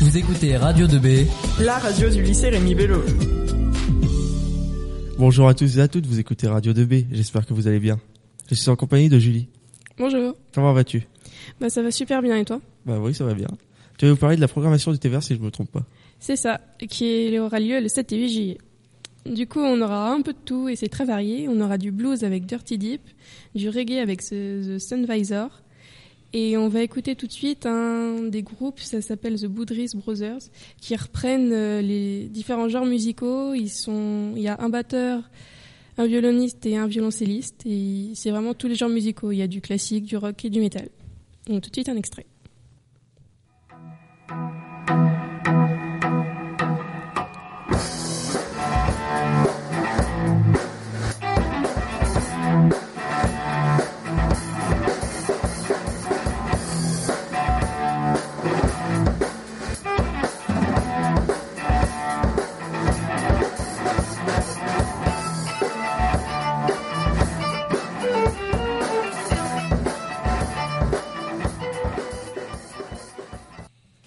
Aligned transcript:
Vous 0.00 0.18
écoutez 0.18 0.58
Radio 0.58 0.86
2B, 0.86 1.26
la 1.64 1.78
radio 1.78 2.10
du 2.10 2.22
lycée 2.22 2.50
Rémi 2.50 2.74
Bello. 2.74 3.02
Bonjour 5.18 5.48
à 5.48 5.54
tous 5.54 5.78
et 5.78 5.80
à 5.80 5.88
toutes, 5.88 6.04
vous 6.04 6.20
écoutez 6.20 6.46
Radio 6.46 6.74
2B, 6.74 7.06
j'espère 7.10 7.46
que 7.46 7.54
vous 7.54 7.66
allez 7.66 7.80
bien. 7.80 7.98
Je 8.50 8.54
suis 8.54 8.68
en 8.68 8.76
compagnie 8.76 9.08
de 9.08 9.18
Julie. 9.18 9.48
Bonjour. 9.96 10.36
Comment 10.54 10.74
vas-tu? 10.74 11.08
Bah 11.60 11.70
ça 11.70 11.80
va 11.82 11.90
super 11.90 12.20
bien 12.20 12.36
et 12.36 12.44
toi? 12.44 12.60
Bah 12.84 12.98
oui, 13.00 13.14
ça 13.14 13.24
va 13.24 13.32
bien. 13.32 13.48
Tu 13.96 14.04
vas 14.04 14.12
vous 14.12 14.18
parler 14.18 14.36
de 14.36 14.42
la 14.42 14.48
programmation 14.48 14.92
du 14.92 14.98
TVR 14.98 15.22
si 15.22 15.34
je 15.34 15.40
me 15.40 15.50
trompe 15.50 15.70
pas. 15.70 15.84
C'est 16.20 16.36
ça, 16.36 16.60
qui 16.88 17.38
aura 17.38 17.58
lieu 17.58 17.80
le 17.80 17.88
7 17.88 18.12
et 18.12 18.16
8 18.18 18.28
juillet. 18.28 18.58
Du 19.24 19.46
coup, 19.46 19.60
on 19.60 19.80
aura 19.80 20.12
un 20.12 20.20
peu 20.20 20.34
de 20.34 20.38
tout 20.44 20.68
et 20.68 20.76
c'est 20.76 20.88
très 20.88 21.06
varié. 21.06 21.48
On 21.48 21.58
aura 21.60 21.78
du 21.78 21.90
blues 21.90 22.22
avec 22.22 22.44
Dirty 22.44 22.76
Deep, 22.76 23.00
du 23.54 23.70
reggae 23.70 23.98
avec 24.02 24.20
The 24.22 24.78
Sunvisor. 24.78 25.48
Et 26.32 26.56
on 26.56 26.68
va 26.68 26.82
écouter 26.82 27.16
tout 27.16 27.26
de 27.26 27.32
suite 27.32 27.66
un 27.66 28.24
des 28.24 28.42
groupes, 28.42 28.80
ça 28.80 29.00
s'appelle 29.00 29.40
The 29.40 29.46
Boudris 29.46 29.92
Brothers, 29.94 30.40
qui 30.80 30.94
reprennent 30.96 31.52
euh, 31.52 31.80
les 31.80 32.26
différents 32.26 32.68
genres 32.68 32.84
musicaux. 32.84 33.54
Il 33.54 33.68
y 34.36 34.48
a 34.48 34.56
un 34.60 34.68
batteur, 34.68 35.30
un 35.98 36.06
violoniste 36.06 36.66
et 36.66 36.76
un 36.76 36.86
violoncelliste. 36.86 37.62
Et 37.64 38.10
c'est 38.14 38.30
vraiment 38.30 38.54
tous 38.54 38.68
les 38.68 38.74
genres 38.74 38.90
musicaux. 38.90 39.32
Il 39.32 39.38
y 39.38 39.42
a 39.42 39.48
du 39.48 39.60
classique, 39.60 40.04
du 40.04 40.16
rock 40.16 40.44
et 40.44 40.50
du 40.50 40.60
métal. 40.60 40.88
Donc 41.48 41.62
tout 41.62 41.70
de 41.70 41.76
suite 41.76 41.88
un 41.88 41.96
extrait. 41.96 42.26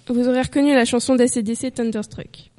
Vous 0.10 0.28
aurez 0.28 0.42
reconnu 0.42 0.74
la 0.74 0.86
chanson 0.86 1.16
d'ACDC 1.16 1.72
Thunderstruck. 1.72 2.50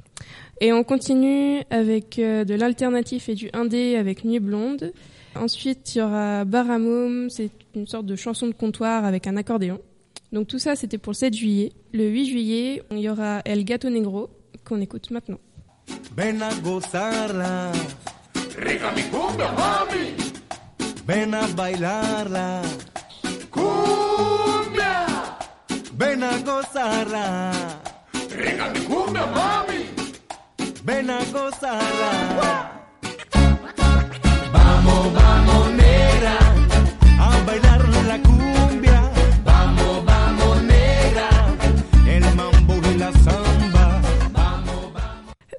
Et 0.61 0.71
on 0.71 0.85
continue 0.85 1.61
avec 1.69 2.17
euh, 2.17 2.45
de 2.45 2.53
l'alternatif 2.53 3.27
et 3.27 3.35
du 3.35 3.49
indé 3.51 3.97
avec 3.97 4.23
Nuit 4.23 4.39
Blonde. 4.39 4.93
Ensuite, 5.35 5.95
il 5.95 5.97
y 5.97 6.01
aura 6.01 6.45
Baramum, 6.45 7.29
c'est 7.29 7.49
une 7.75 7.87
sorte 7.87 8.05
de 8.05 8.15
chanson 8.15 8.47
de 8.47 8.53
comptoir 8.53 9.03
avec 9.03 9.27
un 9.27 9.35
accordéon. 9.35 9.81
Donc 10.31 10.47
tout 10.47 10.59
ça, 10.59 10.77
c'était 10.77 10.97
pour 10.97 11.11
le 11.11 11.17
7 11.17 11.33
juillet. 11.33 11.73
Le 11.91 12.07
8 12.07 12.25
juillet, 12.25 12.83
il 12.89 12.99
y 12.99 13.09
aura 13.09 13.41
El 13.43 13.65
Gato 13.65 13.89
Negro, 13.89 14.29
qu'on 14.63 14.79
écoute 14.79 15.11
maintenant. 15.11 15.39
Ven 16.15 16.41
a 16.41 16.53
gozarla. 16.63 17.71
Rica 18.57 18.91
mi 18.95 19.01
cumbia, 19.11 19.51
mami. 19.51 20.15
Ven 21.05 21.33
a 21.33 21.47
bailarla. 21.47 22.61
Ven 26.21 26.29
a 26.29 26.37
gozarla. 26.37 27.51
Rica 28.29 28.69
mi 28.69 28.79
cumbia, 28.85 29.25
mami. 29.25 29.79
Ven 30.83 31.09
a 31.09 31.19
gozarla. 31.33 32.11
Vamos, 34.53 35.13
vamos, 35.13 35.71
negra. 35.71 36.37
A 37.19 37.43
bailar 37.47 37.81
la 38.05 38.19
cumbia. 38.21 39.11
Vamos, 39.43 40.05
vamos, 40.05 40.61
negra. 40.61 41.29
El 42.07 42.35
mambo 42.35 42.75
y 42.91 42.97
la 42.99 43.11
samba. 43.13 44.01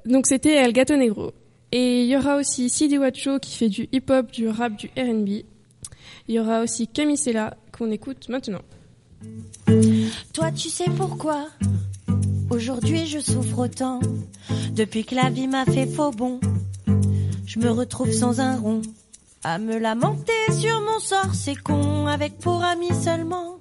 Donc 0.05 0.27
c'était 0.27 0.55
El 0.63 0.71
Gato 0.71 0.95
Negro. 0.95 1.33
Et 1.73 2.03
il 2.03 2.07
y 2.07 2.15
aura 2.15 2.37
aussi 2.37 2.69
Sidi 2.69 2.97
Wacho 2.97 3.37
qui 3.39 3.57
fait 3.57 3.69
du 3.69 3.89
hip-hop, 3.91 4.31
du 4.31 4.47
rap, 4.47 4.77
du 4.77 4.87
R&B. 4.95 5.43
Il 6.29 6.35
y 6.35 6.39
aura 6.39 6.61
aussi 6.61 6.87
Camisela 6.87 7.57
qu'on 7.77 7.91
écoute 7.91 8.29
maintenant. 8.29 8.61
Toi, 10.33 10.51
tu 10.51 10.69
sais 10.69 10.89
pourquoi 10.97 11.47
Aujourd'hui, 12.49 13.05
je 13.05 13.19
souffre 13.19 13.59
autant. 13.59 13.99
Depuis 14.71 15.05
que 15.05 15.13
la 15.13 15.29
vie 15.29 15.47
m'a 15.47 15.63
fait 15.63 15.85
faux 15.85 16.09
bon, 16.09 16.39
je 17.45 17.59
me 17.59 17.69
retrouve 17.69 18.11
sans 18.11 18.39
un 18.39 18.57
rond. 18.57 18.81
À 19.43 19.59
me 19.59 19.77
lamenter 19.77 20.31
sur 20.59 20.81
mon 20.81 20.99
sort, 20.99 21.35
c'est 21.35 21.55
con, 21.55 22.07
avec 22.07 22.39
pour 22.39 22.63
amis 22.63 22.93
seulement. 23.03 23.59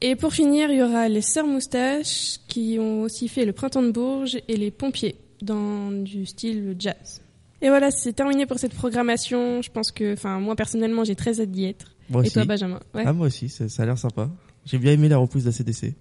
Et 0.00 0.14
pour 0.14 0.32
finir, 0.32 0.70
il 0.70 0.78
y 0.78 0.82
aura 0.82 1.08
les 1.08 1.20
Sœurs 1.20 1.48
Moustaches 1.48 2.38
qui 2.46 2.78
ont 2.78 3.02
aussi 3.02 3.26
fait 3.26 3.44
le 3.44 3.52
Printemps 3.52 3.82
de 3.82 3.90
Bourges 3.90 4.38
et 4.46 4.56
les 4.56 4.70
Pompiers 4.70 5.16
dans 5.42 5.90
du 5.90 6.26
style 6.26 6.76
jazz. 6.78 7.22
Et 7.60 7.70
voilà, 7.70 7.90
c'est 7.90 8.12
terminé 8.12 8.46
pour 8.46 8.60
cette 8.60 8.74
programmation. 8.74 9.62
Je 9.62 9.70
pense 9.72 9.90
que, 9.90 10.12
enfin, 10.12 10.38
moi 10.38 10.54
personnellement, 10.54 11.02
j'ai 11.02 11.16
très 11.16 11.40
hâte 11.40 11.50
d'y 11.50 11.64
être. 11.64 11.92
Moi 12.08 12.22
et 12.22 12.26
aussi. 12.26 12.34
toi, 12.34 12.44
Benjamin? 12.44 12.78
Ouais. 12.94 13.02
Ah 13.04 13.12
moi 13.12 13.26
aussi, 13.26 13.48
ça, 13.48 13.68
ça 13.68 13.82
a 13.82 13.86
l'air 13.86 13.98
sympa. 13.98 14.30
J'ai 14.66 14.78
bien 14.78 14.92
aimé 14.92 15.08
la 15.08 15.16
reprise 15.16 15.44
de 15.44 15.48
la 15.48 15.52
CDC. 15.52 15.94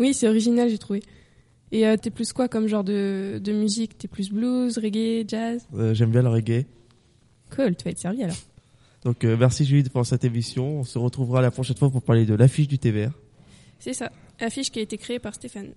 Oui, 0.00 0.12
c'est 0.14 0.26
original, 0.28 0.68
j'ai 0.68 0.78
trouvé. 0.78 1.02
Et 1.70 1.86
euh, 1.86 1.96
t'es 1.96 2.10
plus 2.10 2.32
quoi 2.32 2.48
comme 2.48 2.66
genre 2.66 2.82
de, 2.84 3.40
de 3.42 3.52
musique? 3.52 3.96
T'es 3.98 4.08
plus 4.08 4.30
blues, 4.32 4.78
reggae, 4.78 5.24
jazz? 5.28 5.66
Euh, 5.74 5.92
J'aime 5.94 6.10
bien 6.10 6.22
le 6.22 6.28
reggae. 6.30 6.64
Cool, 7.54 7.76
tu 7.76 7.84
vas 7.84 7.90
être 7.90 7.98
servi 7.98 8.24
alors. 8.24 8.36
Donc 9.04 9.22
euh, 9.24 9.36
merci 9.38 9.64
Julie 9.64 9.88
pour 9.88 10.04
cette 10.06 10.24
émission. 10.24 10.80
On 10.80 10.84
se 10.84 10.98
retrouvera 10.98 11.40
la 11.42 11.50
prochaine 11.50 11.76
fois 11.76 11.90
pour 11.90 12.02
parler 12.02 12.24
de 12.26 12.34
l'affiche 12.34 12.66
du 12.68 12.78
TVR. 12.78 13.10
C'est 13.78 13.92
ça, 13.92 14.10
affiche 14.40 14.70
qui 14.70 14.78
a 14.78 14.82
été 14.82 14.96
créée 14.98 15.18
par 15.18 15.34
Stéphane. 15.34 15.72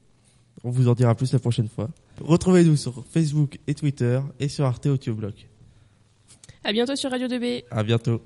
On 0.63 0.69
vous 0.69 0.87
en 0.87 0.93
dira 0.93 1.13
plus 1.15 1.31
la 1.33 1.39
prochaine 1.39 1.67
fois. 1.67 1.89
Retrouvez-nous 2.19 2.77
sur 2.77 3.03
Facebook 3.05 3.57
et 3.67 3.73
Twitter 3.73 4.19
et 4.39 4.47
sur 4.47 4.65
Arte 4.65 4.85
Audiobloc. 4.87 5.47
À 6.63 6.71
bientôt 6.71 6.95
sur 6.95 7.09
Radio 7.11 7.27
2B. 7.27 7.63
À 7.71 7.83
bientôt. 7.83 8.21